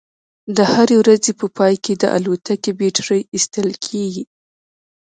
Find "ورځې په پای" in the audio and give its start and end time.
1.01-1.73